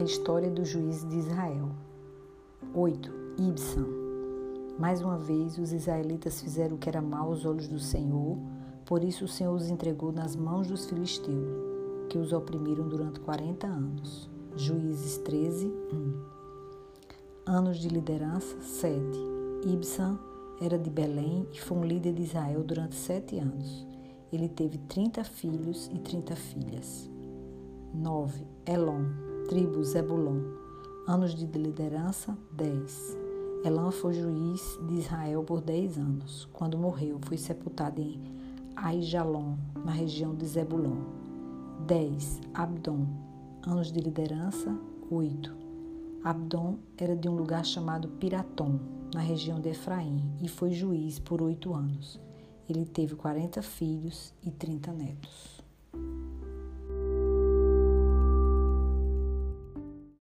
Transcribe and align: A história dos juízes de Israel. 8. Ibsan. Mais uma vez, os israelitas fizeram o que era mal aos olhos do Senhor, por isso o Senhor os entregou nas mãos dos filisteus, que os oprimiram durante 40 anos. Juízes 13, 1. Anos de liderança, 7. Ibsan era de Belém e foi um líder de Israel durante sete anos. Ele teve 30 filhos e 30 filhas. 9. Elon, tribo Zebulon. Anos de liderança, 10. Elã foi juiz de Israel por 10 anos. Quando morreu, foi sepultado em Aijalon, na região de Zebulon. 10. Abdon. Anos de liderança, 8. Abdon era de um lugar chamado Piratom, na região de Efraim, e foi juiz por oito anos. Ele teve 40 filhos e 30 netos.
A 0.00 0.02
história 0.02 0.50
dos 0.50 0.66
juízes 0.66 1.06
de 1.06 1.18
Israel. 1.18 1.68
8. 2.74 3.12
Ibsan. 3.36 3.86
Mais 4.78 5.02
uma 5.02 5.18
vez, 5.18 5.58
os 5.58 5.74
israelitas 5.74 6.40
fizeram 6.40 6.76
o 6.76 6.78
que 6.78 6.88
era 6.88 7.02
mal 7.02 7.26
aos 7.26 7.44
olhos 7.44 7.68
do 7.68 7.78
Senhor, 7.78 8.38
por 8.86 9.04
isso 9.04 9.26
o 9.26 9.28
Senhor 9.28 9.54
os 9.54 9.68
entregou 9.68 10.10
nas 10.10 10.34
mãos 10.34 10.68
dos 10.68 10.86
filisteus, 10.86 11.52
que 12.08 12.16
os 12.16 12.32
oprimiram 12.32 12.88
durante 12.88 13.20
40 13.20 13.66
anos. 13.66 14.30
Juízes 14.56 15.18
13, 15.18 15.66
1. 15.66 16.14
Anos 17.44 17.76
de 17.76 17.90
liderança, 17.90 18.58
7. 18.62 18.98
Ibsan 19.66 20.18
era 20.62 20.78
de 20.78 20.88
Belém 20.88 21.46
e 21.52 21.60
foi 21.60 21.76
um 21.76 21.84
líder 21.84 22.14
de 22.14 22.22
Israel 22.22 22.64
durante 22.64 22.94
sete 22.94 23.38
anos. 23.38 23.86
Ele 24.32 24.48
teve 24.48 24.78
30 24.78 25.24
filhos 25.24 25.90
e 25.92 25.98
30 25.98 26.36
filhas. 26.36 27.10
9. 27.92 28.46
Elon, 28.64 29.29
tribo 29.50 29.82
Zebulon. 29.82 30.42
Anos 31.08 31.34
de 31.34 31.44
liderança, 31.58 32.38
10. 32.52 33.18
Elã 33.64 33.90
foi 33.90 34.12
juiz 34.12 34.78
de 34.86 34.94
Israel 34.94 35.42
por 35.42 35.60
10 35.60 35.98
anos. 35.98 36.48
Quando 36.52 36.78
morreu, 36.78 37.18
foi 37.22 37.36
sepultado 37.36 38.00
em 38.00 38.22
Aijalon, 38.76 39.56
na 39.84 39.90
região 39.90 40.36
de 40.36 40.46
Zebulon. 40.46 40.98
10. 41.84 42.42
Abdon. 42.54 43.08
Anos 43.66 43.90
de 43.90 43.98
liderança, 43.98 44.72
8. 45.10 45.52
Abdon 46.22 46.78
era 46.96 47.16
de 47.16 47.28
um 47.28 47.34
lugar 47.34 47.66
chamado 47.66 48.06
Piratom, 48.06 48.78
na 49.12 49.20
região 49.20 49.60
de 49.60 49.70
Efraim, 49.70 50.22
e 50.40 50.46
foi 50.46 50.70
juiz 50.70 51.18
por 51.18 51.42
oito 51.42 51.74
anos. 51.74 52.20
Ele 52.68 52.84
teve 52.84 53.16
40 53.16 53.62
filhos 53.62 54.32
e 54.44 54.52
30 54.52 54.92
netos. 54.92 55.59